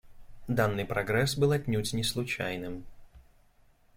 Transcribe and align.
Данный 0.47 0.83
прогресс 0.83 1.37
был 1.37 1.51
отнюдь 1.51 1.93
не 1.93 2.03
случайным. 2.03 2.85